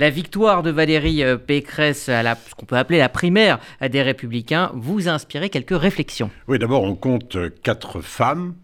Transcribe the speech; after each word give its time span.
La 0.00 0.10
victoire 0.10 0.62
de 0.62 0.70
Valérie 0.70 1.24
euh, 1.24 1.36
Pécresse 1.36 2.08
à 2.08 2.36
ce 2.36 2.54
qu'on 2.54 2.66
peut 2.66 2.76
appeler 2.76 2.98
la 2.98 3.08
primaire 3.08 3.58
des 3.80 4.00
Républicains 4.00 4.70
vous 4.74 5.08
a 5.08 5.10
inspiré 5.10 5.50
quelques 5.50 5.76
réflexions. 5.76 6.30
Oui, 6.46 6.60
d'abord, 6.60 6.84
on 6.84 6.94
compte 6.94 7.36
quatre 7.64 8.00
femmes 8.00 8.54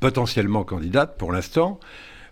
potentiellement 0.00 0.64
candidates 0.64 1.18
pour 1.18 1.30
l'instant. 1.30 1.78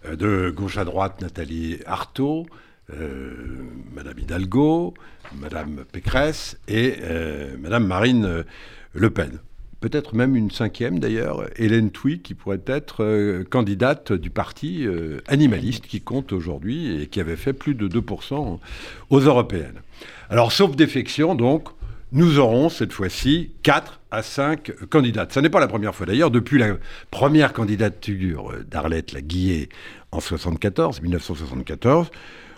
Euh, 0.06 0.16
de 0.16 0.48
gauche 0.48 0.78
à 0.78 0.86
droite, 0.86 1.20
Nathalie 1.20 1.80
Arthaud, 1.84 2.46
euh, 2.94 3.34
Madame 3.92 4.18
Hidalgo, 4.20 4.94
Madame 5.34 5.84
Pécresse 5.92 6.58
et 6.66 6.94
Madame 7.58 7.86
Marine 7.86 8.44
Le 8.94 9.10
Pen 9.10 9.38
peut-être 9.80 10.14
même 10.14 10.36
une 10.36 10.50
cinquième 10.50 10.98
d'ailleurs, 10.98 11.46
Hélène 11.56 11.90
Touy, 11.90 12.20
qui 12.20 12.34
pourrait 12.34 12.62
être 12.66 13.04
euh, 13.04 13.44
candidate 13.44 14.12
du 14.12 14.30
parti 14.30 14.86
euh, 14.86 15.20
animaliste 15.26 15.86
qui 15.86 16.00
compte 16.00 16.32
aujourd'hui 16.32 17.02
et 17.02 17.06
qui 17.06 17.20
avait 17.20 17.36
fait 17.36 17.52
plus 17.52 17.74
de 17.74 17.88
2% 17.88 18.58
aux 19.10 19.20
européennes. 19.20 19.80
Alors, 20.30 20.52
sauf 20.52 20.74
défection, 20.76 21.34
donc, 21.34 21.68
nous 22.12 22.38
aurons 22.38 22.68
cette 22.68 22.92
fois-ci 22.92 23.50
4 23.62 24.00
à 24.10 24.22
5 24.22 24.88
candidates. 24.88 25.32
Ce 25.32 25.40
n'est 25.40 25.50
pas 25.50 25.60
la 25.60 25.68
première 25.68 25.94
fois 25.94 26.06
d'ailleurs, 26.06 26.30
depuis 26.30 26.58
la 26.58 26.76
première 27.10 27.52
candidature 27.52 28.52
d'Arlette 28.70 29.12
Laguillet 29.12 29.68
en 30.12 30.20
74, 30.20 31.02
1974, 31.02 32.10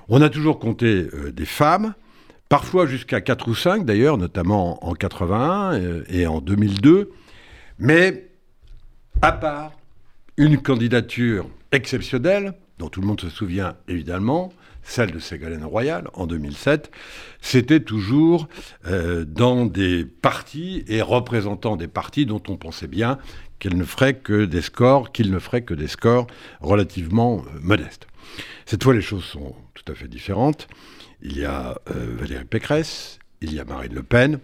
on 0.08 0.22
a 0.22 0.28
toujours 0.28 0.58
compté 0.58 1.08
euh, 1.12 1.32
des 1.32 1.44
femmes, 1.44 1.94
parfois 2.48 2.86
jusqu'à 2.86 3.20
4 3.20 3.48
ou 3.48 3.54
5 3.54 3.84
d'ailleurs, 3.84 4.18
notamment 4.18 4.84
en 4.86 4.94
81 4.94 5.74
euh, 5.74 6.04
et 6.08 6.26
en 6.26 6.40
2002. 6.40 7.10
Mais 7.78 8.30
à 9.22 9.32
part 9.32 9.72
une 10.36 10.58
candidature 10.58 11.48
exceptionnelle, 11.72 12.54
dont 12.78 12.88
tout 12.88 13.00
le 13.00 13.06
monde 13.06 13.20
se 13.20 13.28
souvient 13.28 13.74
évidemment, 13.88 14.52
celle 14.82 15.10
de 15.10 15.18
Ségolène 15.18 15.64
Royal 15.64 16.08
en 16.14 16.26
2007, 16.26 16.90
c'était 17.40 17.80
toujours 17.80 18.48
euh, 18.86 19.24
dans 19.24 19.66
des 19.66 20.04
partis 20.04 20.84
et 20.88 21.02
représentant 21.02 21.76
des 21.76 21.88
partis 21.88 22.24
dont 22.24 22.42
on 22.48 22.56
pensait 22.56 22.86
bien 22.86 23.18
qu'elle 23.58 23.76
ne 23.76 23.84
ferait 23.84 24.14
que 24.14 24.44
des 24.44 24.62
scores, 24.62 25.12
qu'ils 25.12 25.30
ne 25.30 25.38
feraient 25.38 25.62
que 25.62 25.74
des 25.74 25.88
scores 25.88 26.26
relativement 26.60 27.38
euh, 27.38 27.58
modestes. 27.60 28.06
Cette 28.66 28.84
fois, 28.84 28.94
les 28.94 29.02
choses 29.02 29.24
sont 29.24 29.54
tout 29.74 29.90
à 29.90 29.94
fait 29.94 30.08
différentes. 30.08 30.68
Il 31.22 31.36
y 31.36 31.44
a 31.44 31.80
euh, 31.90 32.16
Valérie 32.18 32.44
Pécresse, 32.44 33.18
il 33.40 33.52
y 33.52 33.60
a 33.60 33.64
Marine 33.64 33.94
Le 33.94 34.02
Pen. 34.02 34.38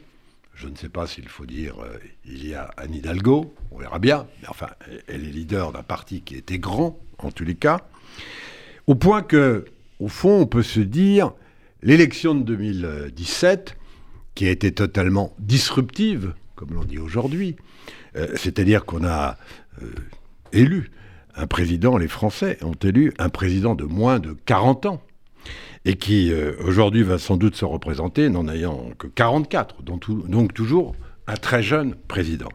Je 0.54 0.68
ne 0.68 0.76
sais 0.76 0.88
pas 0.88 1.06
s'il 1.06 1.28
faut 1.28 1.46
dire 1.46 1.80
euh, 1.82 1.98
il 2.24 2.46
y 2.46 2.54
a 2.54 2.70
Anne 2.76 2.94
Hidalgo, 2.94 3.54
on 3.70 3.78
verra 3.78 3.98
bien. 3.98 4.26
Mais 4.42 4.48
enfin, 4.48 4.68
elle 5.08 5.24
est 5.24 5.30
leader 5.30 5.72
d'un 5.72 5.82
parti 5.82 6.22
qui 6.22 6.36
était 6.36 6.58
grand, 6.58 6.98
en 7.18 7.30
tous 7.30 7.44
les 7.44 7.54
cas. 7.54 7.80
Au 8.86 8.94
point 8.94 9.22
que, 9.22 9.64
au 9.98 10.08
fond, 10.08 10.40
on 10.40 10.46
peut 10.46 10.62
se 10.62 10.80
dire 10.80 11.32
l'élection 11.82 12.34
de 12.34 12.42
2017, 12.42 13.76
qui 14.34 14.46
a 14.46 14.50
été 14.50 14.72
totalement 14.72 15.34
disruptive, 15.38 16.34
comme 16.54 16.72
l'on 16.72 16.84
dit 16.84 16.98
aujourd'hui, 16.98 17.56
euh, 18.16 18.28
c'est-à-dire 18.36 18.84
qu'on 18.84 19.04
a 19.04 19.36
élu 20.52 20.90
un 21.36 21.46
président, 21.46 21.96
les 21.96 22.08
Français 22.08 22.58
ont 22.62 22.74
élu 22.82 23.12
un 23.18 23.28
président 23.28 23.74
de 23.74 23.84
moins 23.84 24.18
de 24.18 24.36
40 24.46 24.86
ans 24.86 25.02
et 25.84 25.96
qui 25.96 26.32
euh, 26.32 26.52
aujourd'hui 26.64 27.02
va 27.02 27.18
sans 27.18 27.36
doute 27.36 27.56
se 27.56 27.64
représenter 27.64 28.28
n'en 28.28 28.48
ayant 28.48 28.90
que 28.98 29.06
44, 29.06 29.82
donc, 29.82 30.04
donc, 30.28 30.54
toujours 30.54 30.94
un 31.26 31.34
très 31.34 31.62
jeune 31.62 31.94
président. 32.08 32.48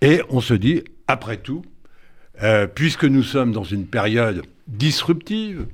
Et 0.00 0.20
on 0.30 0.40
se 0.40 0.54
dit, 0.54 0.82
après 1.06 1.36
tout, 1.36 1.62
euh, 2.42 2.66
puisque 2.66 3.04
nous 3.04 3.22
sommes 3.22 3.52
dans 3.52 3.64
une 3.64 3.86
période 3.86 4.42
disruptive, 4.66 5.66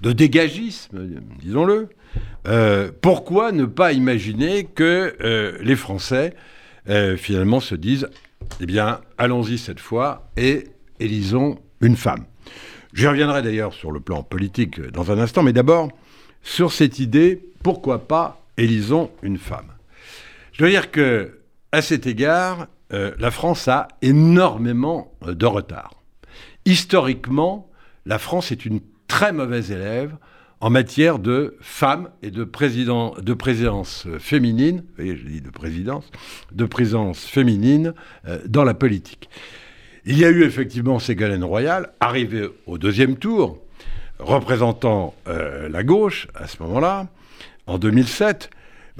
de 0.00 0.12
dégagisme, 0.12 1.22
disons-le, 1.40 1.88
euh, 2.46 2.90
pourquoi 3.00 3.52
ne 3.52 3.64
pas 3.64 3.92
imaginer 3.92 4.64
que 4.64 5.16
les 5.62 5.76
Français, 5.76 6.34
finalement, 7.16 7.60
se 7.60 7.74
disent, 7.74 8.08
eh 8.60 8.66
bien, 8.66 9.00
allons-y 9.18 9.58
cette 9.58 9.80
fois 9.80 10.30
et 10.36 10.64
élisons 11.00 11.58
une 11.80 11.96
femme. 11.96 12.24
J'y 12.92 13.06
reviendrai 13.08 13.42
d'ailleurs 13.42 13.72
sur 13.72 13.90
le 13.90 14.00
plan 14.00 14.22
politique 14.22 14.80
dans 14.80 15.10
un 15.10 15.18
instant, 15.18 15.42
mais 15.42 15.52
d'abord, 15.52 15.90
sur 16.42 16.72
cette 16.72 16.98
idée, 16.98 17.42
pourquoi 17.62 18.06
pas 18.06 18.46
élisons 18.56 19.10
une 19.22 19.38
femme? 19.38 19.72
Je 20.52 20.60
dois 20.60 20.68
dire 20.68 20.90
que, 20.90 21.40
à 21.72 21.82
cet 21.82 22.06
égard, 22.06 22.68
euh, 22.92 23.12
la 23.18 23.32
France 23.32 23.66
a 23.66 23.88
énormément 24.02 25.12
euh, 25.26 25.34
de 25.34 25.46
retard. 25.46 26.02
Historiquement, 26.64 27.68
la 28.06 28.18
France 28.18 28.52
est 28.52 28.64
une 28.64 28.80
très 29.08 29.32
mauvaise 29.32 29.72
élève 29.72 30.16
en 30.60 30.70
matière 30.70 31.18
de 31.18 31.56
femmes 31.60 32.08
et 32.22 32.30
de, 32.30 32.44
présence 32.44 34.06
féminine, 34.18 34.78
vous 34.78 34.94
voyez, 34.96 35.16
je 35.16 35.26
dis 35.26 35.40
de 35.40 35.50
présidence, 35.50 36.10
de 36.52 36.64
présence 36.64 37.24
féminine 37.24 37.94
euh, 38.26 38.38
dans 38.46 38.64
la 38.64 38.74
politique. 38.74 39.28
Il 40.06 40.18
y 40.18 40.24
a 40.24 40.30
eu 40.30 40.42
effectivement 40.44 40.98
Ségolène 40.98 41.44
Royal, 41.44 41.92
arrivée 42.00 42.48
au 42.66 42.78
deuxième 42.78 43.16
tour, 43.16 43.58
représentant 44.18 45.14
euh, 45.28 45.68
la 45.68 45.82
gauche 45.82 46.28
à 46.34 46.46
ce 46.46 46.62
moment-là, 46.62 47.08
en 47.66 47.78
2007. 47.78 48.50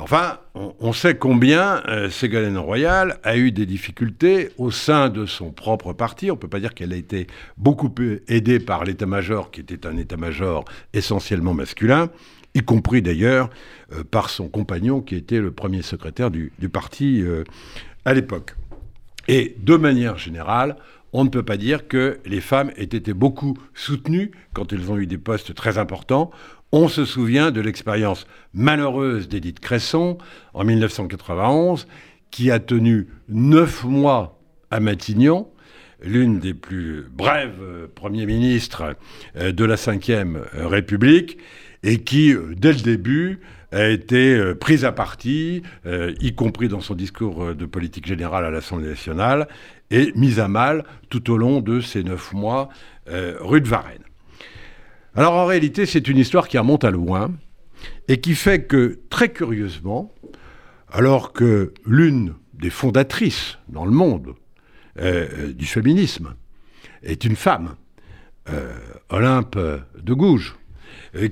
Enfin, 0.00 0.38
on, 0.54 0.92
sait 0.92 1.14
combien 1.16 1.80
euh, 1.86 2.10
Ségolène 2.10 2.58
Royal 2.58 3.20
a 3.22 3.36
eu 3.36 3.52
des 3.52 3.64
difficultés 3.64 4.50
au 4.58 4.72
sein 4.72 5.08
de 5.08 5.24
son 5.24 5.52
propre 5.52 5.92
parti. 5.92 6.32
On 6.32 6.34
ne 6.34 6.38
peut 6.40 6.48
pas 6.48 6.58
dire 6.58 6.74
qu'elle 6.74 6.92
a 6.92 6.96
été 6.96 7.28
beaucoup 7.58 7.94
aidée 8.26 8.58
par 8.58 8.82
l'état-major, 8.82 9.52
qui 9.52 9.60
était 9.60 9.86
un 9.86 9.96
état-major 9.96 10.64
essentiellement 10.94 11.54
masculin, 11.54 12.08
y 12.54 12.62
compris 12.62 13.02
d'ailleurs 13.02 13.50
euh, 13.92 14.02
par 14.02 14.30
son 14.30 14.48
compagnon, 14.48 15.00
qui 15.00 15.14
était 15.14 15.38
le 15.38 15.52
premier 15.52 15.82
secrétaire 15.82 16.32
du, 16.32 16.52
du 16.58 16.68
parti 16.68 17.22
à 18.04 18.14
l'époque. 18.14 18.56
Et 19.28 19.54
de 19.60 19.76
manière 19.76 20.18
générale, 20.18 20.76
on 21.14 21.22
ne 21.22 21.28
peut 21.30 21.44
pas 21.44 21.56
dire 21.56 21.86
que 21.86 22.18
les 22.26 22.40
femmes 22.40 22.72
aient 22.76 22.82
été 22.82 23.14
beaucoup 23.14 23.56
soutenues 23.72 24.32
quand 24.52 24.72
elles 24.72 24.90
ont 24.90 24.98
eu 24.98 25.06
des 25.06 25.16
postes 25.16 25.54
très 25.54 25.78
importants. 25.78 26.32
On 26.72 26.88
se 26.88 27.04
souvient 27.04 27.52
de 27.52 27.60
l'expérience 27.60 28.26
malheureuse 28.52 29.28
d'Édith 29.28 29.60
Cresson 29.60 30.18
en 30.54 30.64
1991, 30.64 31.86
qui 32.32 32.50
a 32.50 32.58
tenu 32.58 33.06
neuf 33.28 33.84
mois 33.84 34.40
à 34.72 34.80
Matignon, 34.80 35.48
l'une 36.02 36.40
des 36.40 36.52
plus 36.52 37.06
brèves 37.12 37.62
euh, 37.62 37.86
premiers 37.94 38.26
ministres 38.26 38.96
euh, 39.36 39.52
de 39.52 39.64
la 39.64 39.76
Ve 39.76 40.42
République, 40.52 41.38
et 41.84 41.98
qui, 41.98 42.32
euh, 42.32 42.54
dès 42.56 42.72
le 42.72 42.80
début, 42.80 43.38
a 43.70 43.88
été 43.88 44.54
prise 44.60 44.84
à 44.84 44.92
partie, 44.92 45.64
y 45.84 46.34
compris 46.36 46.68
dans 46.68 46.80
son 46.80 46.94
discours 46.94 47.56
de 47.56 47.66
politique 47.66 48.06
générale 48.06 48.44
à 48.44 48.50
l'Assemblée 48.52 48.86
nationale, 48.86 49.48
et 49.90 50.12
mise 50.16 50.40
à 50.40 50.48
mal 50.48 50.84
tout 51.08 51.30
au 51.30 51.36
long 51.36 51.60
de 51.60 51.80
ces 51.80 52.02
neuf 52.02 52.32
mois 52.32 52.68
euh, 53.08 53.36
rue 53.40 53.60
de 53.60 53.68
Varennes. 53.68 54.02
Alors 55.14 55.34
en 55.34 55.46
réalité, 55.46 55.86
c'est 55.86 56.08
une 56.08 56.18
histoire 56.18 56.48
qui 56.48 56.58
remonte 56.58 56.84
à 56.84 56.90
loin 56.90 57.30
et 58.08 58.20
qui 58.20 58.34
fait 58.34 58.64
que, 58.64 59.00
très 59.10 59.28
curieusement, 59.28 60.12
alors 60.90 61.32
que 61.32 61.72
l'une 61.86 62.34
des 62.54 62.70
fondatrices 62.70 63.58
dans 63.68 63.84
le 63.84 63.92
monde 63.92 64.34
euh, 64.98 65.52
du 65.52 65.66
féminisme 65.66 66.34
est 67.02 67.24
une 67.24 67.36
femme, 67.36 67.76
euh, 68.48 68.74
Olympe 69.10 69.56
de 69.56 70.14
Gouges, 70.14 70.56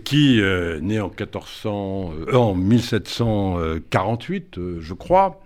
qui, 0.04 0.40
née 0.80 1.00
en, 1.00 1.08
1400, 1.08 2.12
en 2.32 2.54
1748, 2.54 4.60
je 4.80 4.94
crois, 4.94 5.42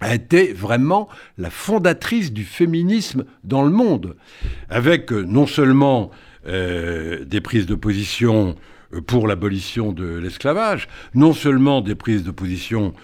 a 0.00 0.14
été 0.14 0.52
vraiment 0.52 1.08
la 1.38 1.50
fondatrice 1.50 2.32
du 2.32 2.44
féminisme 2.44 3.24
dans 3.44 3.62
le 3.62 3.70
monde, 3.70 4.16
avec 4.68 5.12
euh, 5.12 5.22
non 5.22 5.46
seulement 5.46 6.10
euh, 6.46 7.24
des 7.24 7.40
prises 7.40 7.66
de 7.66 7.74
position 7.74 8.56
euh, 8.94 9.00
pour 9.02 9.28
l'abolition 9.28 9.92
de 9.92 10.16
l'esclavage, 10.16 10.88
non 11.14 11.32
seulement 11.32 11.82
des 11.82 11.94
prises 11.94 12.24
de 12.24 12.30
position 12.30 12.94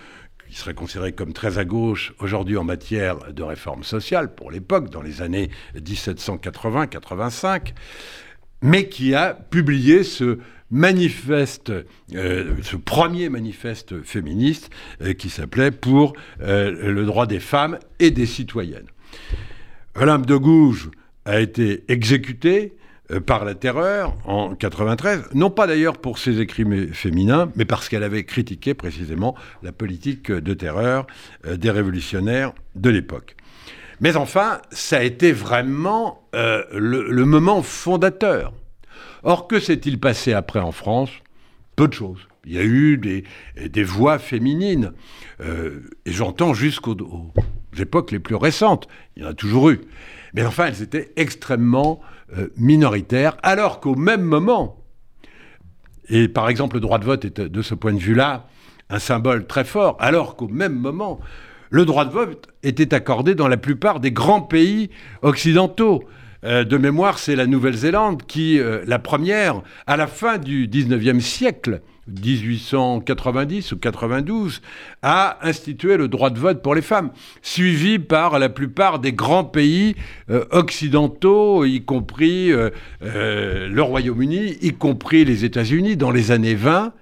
qui 0.49 0.57
seraient 0.57 0.75
considérées 0.75 1.13
comme 1.13 1.33
très 1.33 1.59
à 1.59 1.65
gauche 1.65 2.15
aujourd'hui 2.19 2.57
en 2.57 2.65
matière 2.65 3.33
de 3.33 3.43
réforme 3.43 3.83
sociale 3.83 4.35
pour 4.35 4.51
l'époque, 4.51 4.91
dans 4.91 5.03
les 5.03 5.21
années 5.21 5.51
1780-85, 5.77 7.75
mais 8.63 8.89
qui 8.89 9.15
a 9.15 9.35
publié 9.35 10.03
ce 10.03 10.39
manifeste, 10.71 11.73
euh, 12.15 12.55
ce 12.63 12.77
premier 12.77 13.29
manifeste 13.29 14.03
féministe 14.03 14.71
euh, 15.03 15.13
qui 15.13 15.31
s'appelait 15.31 15.71
Pour 15.71 16.15
euh, 16.41 16.93
le 16.93 17.05
droit 17.05 17.27
des 17.27 17.41
femmes 17.41 17.79
et 17.99 18.11
des 18.11 18.27
citoyennes. 18.27 18.87
Olympe 19.95 20.27
de 20.27 20.37
Gouges 20.37 20.91
a 21.25 21.41
été 21.41 21.85
exécutée 21.89 22.77
par 23.25 23.45
la 23.45 23.55
terreur 23.55 24.17
en 24.25 24.57
93, 24.57 25.29
non 25.33 25.49
pas 25.49 25.69
d'ailleurs 25.69 25.99
pour 25.99 26.19
ses 26.19 26.41
écrits 26.41 26.89
féminins, 26.93 27.51
mais 27.55 27.65
parce 27.65 27.89
qu'elle 27.89 28.03
avait 28.03 28.25
critiqué 28.25 28.75
précisément 28.75 29.37
la 29.63 29.71
politique 29.71 30.33
de 30.33 30.55
terreur 30.55 31.07
des 31.49 31.71
révolutionnaires 31.71 32.53
de 32.75 32.91
l'époque. 32.91 33.37
Mais 34.01 34.17
enfin, 34.17 34.61
ça 34.71 34.99
a 34.99 35.03
été 35.03 35.33
vraiment 35.33 36.23
le 36.33 37.25
moment 37.25 37.63
fondateur 37.63 38.53
Or, 39.27 39.49
que 39.49 39.59
s'est-il 39.59 39.99
passé 39.99 40.35
après 40.35 40.61
en 40.61 40.71
France? 40.71 41.11
Peu 41.75 41.89
de 41.89 41.93
choses. 41.93 42.29
Il 42.45 42.53
y 42.53 42.59
a 42.59 42.63
eu 42.63 42.97
des, 42.97 43.25
des 43.69 43.83
voix 43.83 44.21
féminines, 44.21 44.93
euh, 45.41 45.81
et 46.05 46.13
j'entends 46.13 46.55
jusqu'aux 46.55 46.97
époques 47.77 48.13
les 48.13 48.21
plus 48.21 48.37
récentes, 48.37 48.87
il 49.17 49.25
y 49.25 49.27
en 49.27 49.31
a 49.31 49.35
toujours 49.35 49.71
eu. 49.71 49.81
Mais 50.35 50.45
enfin, 50.45 50.67
elles 50.67 50.81
étaient 50.81 51.13
extrêmement 51.17 52.01
euh, 52.39 52.51
minoritaires, 52.57 53.37
alors 53.43 53.81
qu'au 53.81 53.97
même 53.97 54.23
moment, 54.23 54.81
et 56.09 56.29
par 56.29 56.49
exemple 56.49 56.77
le 56.77 56.81
droit 56.81 57.01
de 57.01 57.05
vote 57.05 57.25
est 57.25 57.41
de 57.41 57.63
ce 57.63 57.75
point 57.75 57.95
de 57.95 57.99
vue-là 57.99 58.47
un 58.91 59.01
symbole 59.01 59.49
très 59.49 59.65
fort, 59.65 59.97
alors 59.99 60.37
qu'au 60.37 60.47
même 60.47 60.75
moment, 60.75 61.19
le 61.71 61.85
droit 61.85 62.05
de 62.05 62.13
vote 62.13 62.49
était 62.63 62.95
accordé 62.95 63.35
dans 63.35 63.49
la 63.49 63.57
plupart 63.57 64.01
des 64.01 64.13
grands 64.13 64.43
pays 64.43 64.91
occidentaux. 65.23 66.05
Euh, 66.45 66.65
de 66.65 66.77
mémoire, 66.77 67.19
c'est 67.19 67.35
la 67.35 67.47
Nouvelle-Zélande 67.47 68.23
qui, 68.27 68.61
euh, 68.61 68.85
la 68.87 68.99
première, 68.99 69.63
à 69.87 69.97
la 69.97 70.07
fin 70.07 70.39
du 70.39 70.69
19e 70.69 71.21
siècle, 71.21 71.81
1890 72.09 73.73
ou 73.73 73.79
92, 73.79 74.63
a 75.03 75.39
institué 75.43 75.97
le 75.97 76.07
droit 76.07 76.31
de 76.31 76.39
vote 76.39 76.63
pour 76.63 76.75
les 76.75 76.83
femmes, 76.83 77.11
suivi 77.43 77.99
par 77.99 78.39
la 78.39 78.49
plupart 78.49 79.01
des 79.01 79.13
grands 79.13 79.45
pays 79.45 79.97
euh, 80.31 80.45
occidentaux, 80.53 81.65
y 81.65 81.83
compris 81.85 82.53
le 83.01 83.81
Royaume-Uni, 83.81 84.59
y 84.61 84.73
compris 84.73 85.25
les 85.25 85.45
États-Unis, 85.45 85.97
dans 85.97 86.13
les 86.13 86.31
années 86.31 86.55
20. 86.55 86.93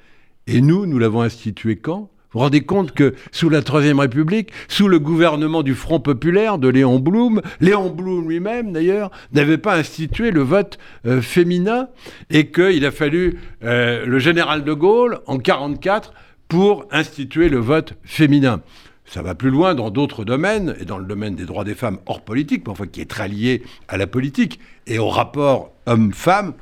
Et 0.46 0.60
nous, 0.60 0.87
nous 0.87 0.99
l'avons 0.99 1.22
institué 1.22 1.76
quand? 1.76 2.08
Vous 2.34 2.40
rendez 2.40 2.62
compte 2.62 2.92
que 2.92 3.14
sous 3.31 3.48
la 3.48 3.62
Troisième 3.62 4.00
République, 4.00 4.50
sous 4.69 4.88
le 4.88 4.98
gouvernement 4.98 5.62
du 5.62 5.75
Front 5.75 6.00
populaire 6.00 6.58
de 6.58 6.69
Léon 6.69 6.98
Blum, 6.98 7.40
Léon 7.60 7.90
Blum 7.90 8.28
lui-même 8.28 8.72
d'ailleurs 8.72 9.10
n'avait 9.32 9.58
pas 9.58 9.76
institué 9.76 10.32
le 10.32 10.42
vote 10.42 10.78
euh, 11.06 11.22
féminin 11.22 11.88
et 12.31 12.50
qu'il 12.50 12.84
a 12.84 12.90
fallu 12.90 13.38
euh, 13.62 14.04
le 14.04 14.19
général 14.19 14.64
de 14.64 14.72
Gaulle 14.72 15.20
en 15.26 15.34
1944 15.34 16.12
pour 16.48 16.86
instituer 16.90 17.48
le 17.48 17.58
vote 17.58 17.94
féminin. 18.02 18.60
Ça 19.06 19.22
va 19.22 19.34
plus 19.34 19.50
loin 19.50 19.75
dans 19.75 19.90
d'autres 19.90 20.25
domaines, 20.25 20.75
et 20.81 20.84
dans 20.84 20.98
le 20.98 21.04
domaine 21.04 21.36
des 21.36 21.44
droits 21.44 21.64
des 21.64 21.75
femmes 21.75 21.98
hors 22.06 22.22
politique, 22.22 22.62
mais 22.66 22.72
enfin 22.72 22.86
qui 22.86 23.00
est 23.00 23.10
très 23.10 23.28
lié 23.28 23.62
à 23.86 23.96
la 23.96 24.06
politique 24.06 24.58
et 24.86 24.98
au 24.98 25.08
rapport 25.08 25.72
homme-femme. 25.86 26.54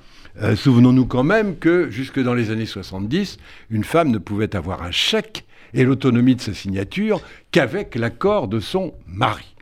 Euh, 0.42 0.56
souvenons-nous 0.56 1.06
quand 1.06 1.22
même 1.22 1.56
que 1.56 1.90
jusque 1.90 2.20
dans 2.20 2.34
les 2.34 2.50
années 2.50 2.66
70, 2.66 3.38
une 3.70 3.84
femme 3.84 4.10
ne 4.10 4.18
pouvait 4.18 4.54
avoir 4.56 4.82
un 4.82 4.90
chèque 4.90 5.46
et 5.74 5.84
l'autonomie 5.84 6.36
de 6.36 6.40
sa 6.40 6.54
signature 6.54 7.20
qu'avec 7.50 7.94
l'accord 7.94 8.48
de 8.48 8.60
son 8.60 8.94
mari. 9.06 9.54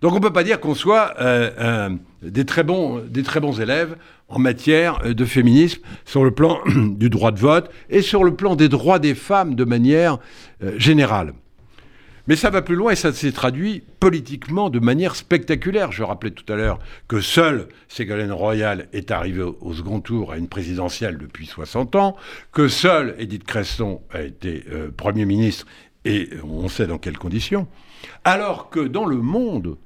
Donc 0.00 0.12
on 0.12 0.16
ne 0.16 0.20
peut 0.20 0.32
pas 0.32 0.42
dire 0.42 0.58
qu'on 0.58 0.74
soit 0.74 1.14
euh, 1.20 1.90
des, 2.22 2.44
très 2.44 2.64
bons, 2.64 2.98
des 2.98 3.22
très 3.22 3.38
bons 3.38 3.60
élèves 3.60 3.96
en 4.28 4.40
matière 4.40 5.00
de 5.14 5.24
féminisme 5.24 5.80
sur 6.04 6.24
le 6.24 6.32
plan 6.32 6.58
du 6.66 7.08
droit 7.08 7.30
de 7.30 7.38
vote 7.38 7.70
et 7.88 8.02
sur 8.02 8.24
le 8.24 8.34
plan 8.34 8.56
des 8.56 8.68
droits 8.68 8.98
des 8.98 9.14
femmes 9.14 9.54
de 9.54 9.64
manière 9.64 10.18
euh, 10.64 10.72
générale. 10.76 11.34
Mais 12.28 12.36
ça 12.36 12.50
va 12.50 12.62
plus 12.62 12.76
loin 12.76 12.92
et 12.92 12.96
ça 12.96 13.12
s'est 13.12 13.32
traduit 13.32 13.82
politiquement 13.98 14.70
de 14.70 14.78
manière 14.78 15.16
spectaculaire. 15.16 15.90
Je 15.90 16.04
rappelais 16.04 16.30
tout 16.30 16.50
à 16.52 16.56
l'heure 16.56 16.78
que 17.08 17.20
seul 17.20 17.68
Ségolène 17.88 18.32
Royal 18.32 18.88
est 18.92 19.10
arrivé 19.10 19.42
au 19.42 19.74
second 19.74 20.00
tour 20.00 20.32
à 20.32 20.36
une 20.36 20.48
présidentielle 20.48 21.18
depuis 21.18 21.46
60 21.46 21.96
ans, 21.96 22.16
que 22.52 22.68
seul 22.68 23.16
Edith 23.18 23.44
Cresson 23.44 24.02
a 24.12 24.22
été 24.22 24.64
euh, 24.70 24.90
Premier 24.96 25.24
ministre 25.24 25.66
et 26.04 26.30
on 26.44 26.68
sait 26.68 26.86
dans 26.86 26.98
quelles 26.98 27.18
conditions. 27.18 27.66
Alors 28.24 28.70
que 28.70 28.80
dans 28.80 29.04
le 29.04 29.16
monde, 29.16 29.76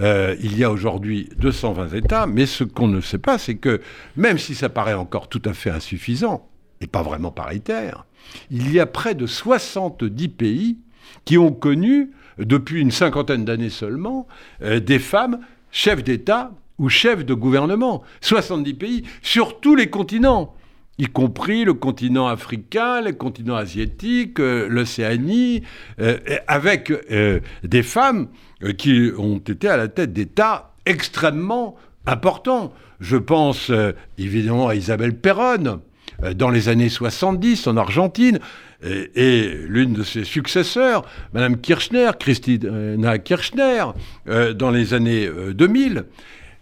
euh, 0.00 0.36
il 0.40 0.58
y 0.58 0.64
a 0.64 0.70
aujourd'hui 0.70 1.28
220 1.38 1.94
États, 1.94 2.26
mais 2.26 2.46
ce 2.46 2.64
qu'on 2.64 2.88
ne 2.88 3.00
sait 3.00 3.18
pas, 3.18 3.38
c'est 3.38 3.56
que 3.56 3.80
même 4.16 4.38
si 4.38 4.54
ça 4.54 4.68
paraît 4.68 4.94
encore 4.94 5.28
tout 5.28 5.42
à 5.44 5.52
fait 5.52 5.70
insuffisant, 5.70 6.48
et 6.80 6.86
pas 6.86 7.02
vraiment 7.02 7.30
paritaire, 7.30 8.04
il 8.50 8.72
y 8.72 8.80
a 8.80 8.86
près 8.86 9.14
de 9.14 9.26
70 9.26 10.28
pays 10.28 10.78
qui 11.24 11.38
ont 11.38 11.52
connu, 11.52 12.10
depuis 12.38 12.80
une 12.80 12.90
cinquantaine 12.90 13.44
d'années 13.44 13.70
seulement, 13.70 14.26
euh, 14.62 14.80
des 14.80 14.98
femmes 14.98 15.40
chefs 15.70 16.02
d'État 16.02 16.52
ou 16.78 16.88
chefs 16.88 17.24
de 17.24 17.34
gouvernement. 17.34 18.02
70 18.20 18.74
pays 18.74 19.02
sur 19.22 19.60
tous 19.60 19.74
les 19.74 19.88
continents 19.88 20.54
y 20.96 21.06
compris 21.06 21.64
le 21.64 21.74
continent 21.74 22.28
africain, 22.28 23.00
le 23.00 23.10
continent 23.10 23.56
asiatique, 23.56 24.38
euh, 24.38 24.68
l'Océanie, 24.68 25.64
euh, 26.00 26.18
avec 26.46 26.92
des 27.64 27.82
femmes 27.82 28.28
qui 28.78 29.10
ont 29.18 29.38
été 29.38 29.68
à 29.68 29.76
la 29.76 29.88
tête 29.88 30.12
d'États 30.12 30.72
extrêmement 30.86 31.74
importants. 32.06 32.72
Je 33.00 33.16
pense 33.16 33.72
évidemment 34.18 34.68
à 34.68 34.76
Isabelle 34.76 35.16
Perron, 35.16 35.80
dans 36.36 36.50
les 36.50 36.68
années 36.68 36.88
70 36.88 37.66
en 37.66 37.76
Argentine, 37.76 38.38
et, 39.14 39.54
l'une 39.66 39.92
de 39.92 40.02
ses 40.02 40.24
successeurs, 40.24 41.04
Madame 41.32 41.56
Kirchner, 41.58 42.10
Christina 42.18 43.18
Kirchner, 43.18 43.84
euh, 44.28 44.52
dans 44.52 44.70
les 44.70 44.94
années 44.94 45.28
2000. 45.54 45.98
Euh, 45.98 46.02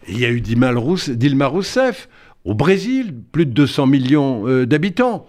il 0.08 0.18
y 0.18 0.24
a 0.24 0.30
eu 0.30 0.40
Dilma 0.40 1.46
Rousseff 1.46 2.08
au 2.44 2.54
Brésil, 2.54 3.14
plus 3.30 3.46
de 3.46 3.52
200 3.52 3.86
millions 3.86 4.48
euh, 4.48 4.66
d'habitants. 4.66 5.26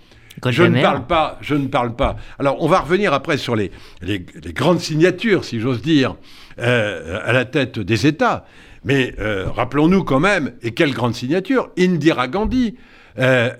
Je 0.50 0.64
ne 0.64 0.82
parle 0.82 1.06
pas, 1.06 1.38
je 1.42 1.54
ne 1.54 1.68
parle 1.68 1.96
pas. 1.96 2.18
Alors, 2.40 2.58
on 2.60 2.68
va 2.68 2.80
revenir 2.80 3.14
après 3.14 3.38
sur 3.38 3.56
les, 3.56 3.72
les, 4.02 4.20
grandes 4.48 4.80
signatures, 4.80 5.46
si 5.46 5.60
j'ose 5.60 5.82
dire, 5.82 6.16
à 6.58 7.32
la 7.32 7.46
tête 7.46 7.80
des 7.80 8.08
États. 8.08 8.46
Mais 8.84 9.14
rappelons-nous 9.56 10.04
quand 10.04 10.20
même, 10.20 10.54
et 10.64 10.72
quelle 10.72 10.92
grande 10.92 11.14
signature, 11.14 11.70
Indira 11.78 12.28
Gandhi, 12.28 12.76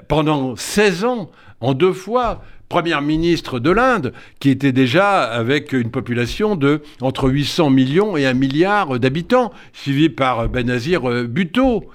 pendant 0.08 0.56
16 0.56 1.06
ans, 1.06 1.32
en 1.62 1.74
deux 1.74 1.94
fois, 1.94 2.44
première 2.70 3.02
ministre 3.02 3.60
de 3.60 3.70
l'Inde, 3.70 4.14
qui 4.40 4.50
était 4.50 4.72
déjà 4.72 5.22
avec 5.24 5.74
une 5.74 5.92
population 5.92 6.56
de 6.56 6.82
entre 7.02 7.30
800 7.30 7.70
millions 7.70 8.18
et 8.18 8.26
1 8.26 8.34
milliard 8.34 9.00
d'habitants, 9.00 9.54
suivi 9.74 10.10
par 10.10 10.50
Benazir 10.50 11.02
Bhutto. 11.28 11.90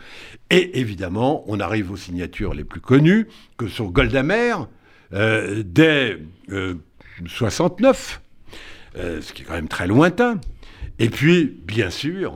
Et 0.50 0.80
évidemment, 0.80 1.44
on 1.46 1.60
arrive 1.60 1.90
aux 1.90 1.96
signatures 1.96 2.54
les 2.54 2.64
plus 2.64 2.80
connues, 2.80 3.28
que 3.58 3.68
sont 3.68 3.86
Golda 3.86 4.22
Meir, 4.22 4.68
euh, 5.12 5.62
dès 5.64 6.18
69, 7.26 8.20
euh, 8.96 9.00
euh, 9.00 9.20
ce 9.20 9.32
qui 9.32 9.42
est 9.42 9.44
quand 9.44 9.54
même 9.54 9.68
très 9.68 9.86
lointain. 9.86 10.40
Et 10.98 11.10
puis, 11.10 11.60
bien 11.66 11.90
sûr, 11.90 12.34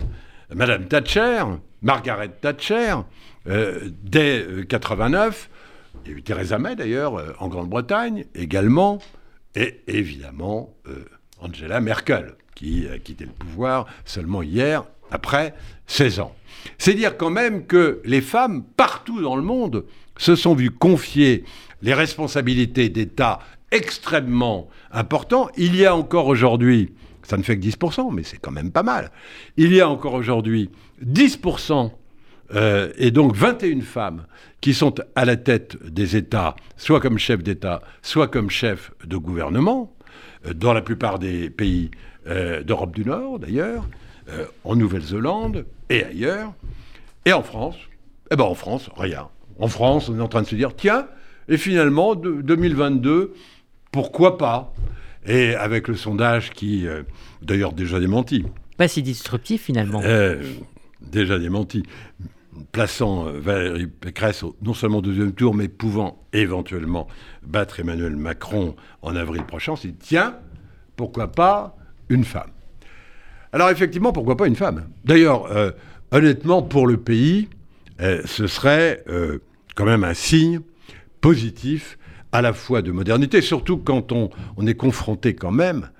Madame 0.54 0.86
Thatcher, 0.86 1.44
Margaret 1.80 2.30
Thatcher, 2.40 2.96
dès 3.46 4.46
89, 4.68 5.48
il 6.04 6.10
y 6.10 6.14
a 6.14 6.18
eu 6.18 6.22
Theresa 6.22 6.58
May 6.58 6.74
d'ailleurs 6.74 7.16
euh, 7.16 7.32
en 7.38 7.48
Grande-Bretagne 7.48 8.24
également, 8.34 8.98
et 9.54 9.80
évidemment 9.86 10.74
euh, 10.88 11.04
Angela 11.40 11.80
Merkel, 11.80 12.34
qui 12.54 12.88
a 12.88 12.98
quitté 12.98 13.24
le 13.24 13.32
pouvoir 13.32 13.86
seulement 14.04 14.42
hier, 14.42 14.84
après 15.10 15.54
16 15.86 16.20
ans. 16.20 16.34
C'est 16.78 16.94
dire 16.94 17.16
quand 17.16 17.30
même 17.30 17.66
que 17.66 18.00
les 18.04 18.20
femmes, 18.20 18.64
partout 18.64 19.20
dans 19.20 19.36
le 19.36 19.42
monde, 19.42 19.84
se 20.16 20.36
sont 20.36 20.54
vues 20.54 20.70
confier 20.70 21.44
les 21.82 21.94
responsabilités 21.94 22.88
d'État 22.88 23.40
extrêmement 23.70 24.68
importantes. 24.92 25.50
Il 25.56 25.76
y 25.76 25.84
a 25.84 25.94
encore 25.94 26.26
aujourd'hui, 26.26 26.94
ça 27.22 27.36
ne 27.36 27.42
fait 27.42 27.58
que 27.58 27.66
10%, 27.66 28.12
mais 28.12 28.22
c'est 28.22 28.38
quand 28.38 28.50
même 28.50 28.70
pas 28.70 28.82
mal, 28.82 29.10
il 29.56 29.72
y 29.74 29.80
a 29.80 29.88
encore 29.88 30.14
aujourd'hui 30.14 30.70
10% 31.04 31.90
euh, 32.54 32.90
et 32.98 33.10
donc 33.10 33.34
21 33.34 33.80
femmes 33.80 34.26
qui 34.60 34.74
sont 34.74 34.94
à 35.14 35.24
la 35.24 35.36
tête 35.36 35.76
des 35.82 36.16
États, 36.16 36.54
soit 36.76 37.00
comme 37.00 37.18
chef 37.18 37.42
d'État, 37.42 37.82
soit 38.02 38.28
comme 38.28 38.50
chef 38.50 38.92
de 39.04 39.16
gouvernement, 39.16 39.94
euh, 40.46 40.54
dans 40.54 40.72
la 40.72 40.82
plupart 40.82 41.18
des 41.18 41.50
pays 41.50 41.90
euh, 42.26 42.62
d'Europe 42.62 42.94
du 42.94 43.04
Nord 43.04 43.38
d'ailleurs, 43.38 43.88
en 44.64 44.76
Nouvelle-Zélande 44.76 45.66
et 45.90 46.04
ailleurs, 46.04 46.54
et 47.26 47.32
en 47.32 47.42
France. 47.42 47.74
Eh 48.30 48.36
bien 48.36 48.44
en 48.44 48.54
France, 48.54 48.88
rien. 48.96 49.28
En 49.58 49.66
France, 49.66 50.08
on 50.08 50.16
est 50.16 50.22
en 50.22 50.28
train 50.28 50.42
de 50.42 50.46
se 50.46 50.54
dire, 50.54 50.76
tiens, 50.76 51.08
et 51.48 51.56
finalement, 51.56 52.14
2022, 52.14 53.34
pourquoi 53.90 54.38
pas? 54.38 54.72
Et 55.26 55.54
avec 55.56 55.88
le 55.88 55.96
sondage 55.96 56.50
qui, 56.50 56.86
d'ailleurs, 57.42 57.72
déjà 57.72 57.98
démenti. 57.98 58.44
Pas 58.78 58.86
si 58.86 59.02
disruptif 59.02 59.64
finalement. 59.64 60.00
déjà 61.00 61.38
démenti 61.38 61.82
plaçant 62.72 63.26
euh, 63.26 63.38
Valérie 63.38 63.86
Pécresse 63.86 64.44
non 64.62 64.74
seulement 64.74 64.98
au 64.98 65.02
deuxième 65.02 65.32
tour, 65.32 65.54
mais 65.54 65.68
pouvant 65.68 66.24
éventuellement 66.32 67.08
battre 67.42 67.80
Emmanuel 67.80 68.16
Macron 68.16 68.76
en 69.02 69.16
avril 69.16 69.44
prochain, 69.44 69.76
c'est 69.76 69.98
tiens, 69.98 70.36
pourquoi 70.96 71.32
pas 71.32 71.76
une 72.08 72.24
femme. 72.24 72.50
Alors 73.52 73.70
effectivement, 73.70 74.12
pourquoi 74.12 74.36
pas 74.36 74.46
une 74.46 74.56
femme? 74.56 74.88
D'ailleurs, 75.04 75.46
euh, 75.50 75.70
honnêtement, 76.10 76.62
pour 76.62 76.86
le 76.86 76.96
pays, 76.96 77.48
euh, 78.00 78.22
ce 78.24 78.46
serait 78.46 79.04
quand 79.74 79.84
même 79.84 80.04
un 80.04 80.14
signe 80.14 80.60
positif 81.20 81.98
à 82.32 82.42
la 82.42 82.52
fois 82.52 82.82
de 82.82 82.92
modernité, 82.92 83.40
surtout 83.40 83.78
quand 83.78 84.12
on, 84.12 84.30
on 84.56 84.66
est 84.66 84.74
confronté 84.74 85.34
quand 85.34 85.52
même 85.52 85.90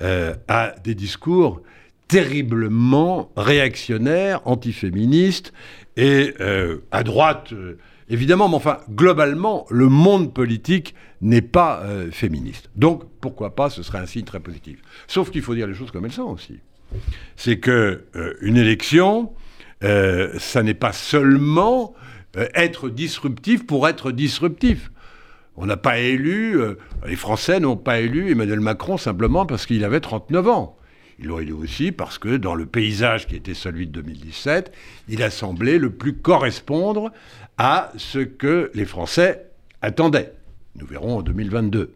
à 0.00 0.74
des 0.84 0.94
discours 0.94 1.60
terriblement 2.08 3.30
réactionnaires, 3.36 4.40
antiféministes 4.46 5.52
et 5.96 6.34
euh, 6.40 6.78
à 6.90 7.02
droite, 7.02 7.52
euh, 7.52 7.78
évidemment, 8.08 8.48
mais 8.48 8.56
enfin, 8.56 8.78
globalement, 8.90 9.66
le 9.70 9.88
monde 9.88 10.32
politique 10.32 10.94
n'est 11.20 11.42
pas 11.42 11.82
euh, 11.82 12.10
féministe. 12.10 12.70
Donc, 12.76 13.02
pourquoi 13.20 13.54
pas, 13.54 13.68
ce 13.68 13.82
serait 13.82 13.98
un 13.98 14.06
signe 14.06 14.24
très 14.24 14.40
positif. 14.40 14.80
Sauf 15.06 15.30
qu'il 15.30 15.42
faut 15.42 15.54
dire 15.54 15.66
les 15.66 15.74
choses 15.74 15.90
comme 15.90 16.06
elles 16.06 16.12
sont 16.12 16.22
aussi. 16.22 16.58
C'est 17.36 17.58
que 17.58 18.06
une 18.40 18.56
élection, 18.56 19.32
ça 19.82 20.62
n'est 20.62 20.72
pas 20.72 20.94
seulement 20.94 21.92
être 22.54 22.88
disruptif 22.88 23.66
pour 23.66 23.86
être 23.86 24.10
disruptif. 24.10 24.90
On 25.58 25.66
n'a 25.66 25.76
pas 25.76 25.98
élu, 25.98 26.58
les 27.06 27.16
Français 27.16 27.60
n'ont 27.60 27.76
pas 27.76 28.00
élu 28.00 28.30
Emmanuel 28.30 28.60
Macron 28.60 28.96
simplement 28.96 29.44
parce 29.44 29.66
qu'il 29.66 29.84
avait 29.84 30.00
39 30.00 30.48
ans. 30.48 30.78
Ils 31.18 31.26
l'ont 31.26 31.40
élu 31.40 31.52
aussi 31.52 31.92
parce 31.92 32.18
que 32.18 32.36
dans 32.36 32.54
le 32.54 32.66
paysage 32.66 33.26
qui 33.26 33.36
était 33.36 33.54
celui 33.54 33.86
de 33.86 33.92
2017, 33.92 34.72
il 35.08 35.22
a 35.22 35.30
semblé 35.30 35.78
le 35.78 35.90
plus 35.90 36.14
correspondre 36.14 37.12
à 37.56 37.92
ce 37.96 38.20
que 38.20 38.70
les 38.74 38.84
Français 38.84 39.46
attendaient. 39.82 40.32
Nous 40.76 40.86
verrons 40.86 41.18
en 41.18 41.22
2022. 41.22 41.92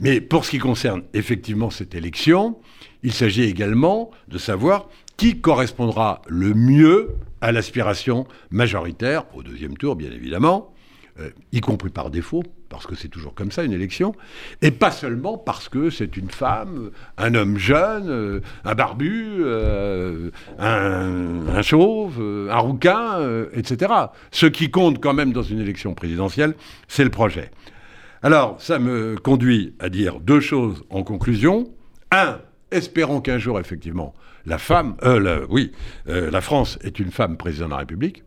Mais 0.00 0.20
pour 0.20 0.44
ce 0.44 0.50
qui 0.50 0.58
concerne 0.58 1.02
effectivement 1.14 1.70
cette 1.70 1.94
élection, 1.94 2.58
il 3.04 3.12
s'agit 3.12 3.44
également 3.44 4.10
de 4.28 4.38
savoir 4.38 4.88
qui 5.16 5.40
correspondra 5.40 6.22
le 6.26 6.54
mieux 6.54 7.10
à 7.40 7.52
l'aspiration 7.52 8.26
majoritaire, 8.50 9.24
au 9.34 9.42
deuxième 9.42 9.76
tour 9.76 9.94
bien 9.94 10.10
évidemment, 10.10 10.72
euh, 11.20 11.28
y 11.52 11.60
compris 11.60 11.90
par 11.90 12.08
défaut, 12.08 12.42
parce 12.70 12.86
que 12.86 12.94
c'est 12.94 13.08
toujours 13.08 13.34
comme 13.34 13.52
ça 13.52 13.64
une 13.64 13.74
élection, 13.74 14.14
et 14.62 14.70
pas 14.70 14.90
seulement 14.90 15.36
parce 15.36 15.68
que 15.68 15.90
c'est 15.90 16.16
une 16.16 16.30
femme, 16.30 16.90
un 17.18 17.34
homme 17.34 17.58
jeune, 17.58 18.08
euh, 18.08 18.40
un 18.64 18.74
barbu, 18.74 19.26
euh, 19.40 20.30
un, 20.58 21.60
chauve, 21.60 22.18
un 22.50 22.56
rouquin, 22.56 23.46
etc. 23.52 23.92
Ce 24.30 24.46
qui 24.46 24.70
compte 24.70 25.02
quand 25.02 25.12
même 25.12 25.34
dans 25.34 25.42
une 25.42 25.60
élection 25.60 25.92
présidentielle, 25.92 26.54
c'est 26.88 27.04
le 27.04 27.10
projet. 27.10 27.50
Alors, 28.22 28.56
ça 28.58 28.78
me 28.78 29.16
conduit 29.16 29.74
à 29.80 29.90
dire 29.90 30.18
deux 30.18 30.40
choses 30.40 30.82
en 30.88 31.02
conclusion. 31.02 31.70
Un, 32.10 32.38
espérons 32.70 33.20
qu'un 33.20 33.38
jour, 33.38 33.60
effectivement, 33.60 34.14
la 34.46 34.56
femme, 34.56 34.96
oui, 35.50 35.72
la 36.06 36.40
France 36.40 36.78
est 36.82 36.98
une 36.98 37.10
femme 37.10 37.36
présidente 37.36 37.68
de 37.68 37.74
la 37.74 37.80
République, 37.80 38.24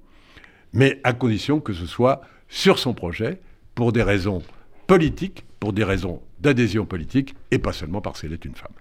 mais 0.72 1.00
à 1.04 1.14
condition 1.14 1.60
que 1.60 1.74
ce 1.74 1.88
soit 1.88 2.22
sur 2.50 2.80
son 2.80 2.94
projet 2.94 3.40
pour 3.74 3.92
des 3.92 4.04
raisons 4.04 4.42
politiques, 4.88 5.44
pour 5.60 5.74
des 5.74 5.84
raisons 5.84 6.22
d'adhésion 6.40 6.86
politique, 6.86 7.36
et 7.52 7.60
pas 7.60 7.74
seulement 7.74 8.02
parce 8.02 8.22
qu'elle 8.22 8.34
est 8.34 8.46
une 8.46 8.56
femme. 8.56 8.76